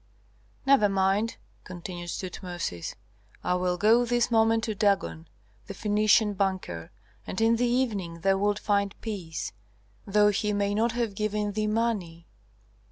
[0.65, 2.95] "Never mind," continued Tutmosis.
[3.43, 5.27] "I will go this moment to Dagon,
[5.67, 6.89] the Phœnician banker,
[7.27, 9.51] and in the evening thou wilt find peace,
[10.07, 12.25] though he may not have given thee money."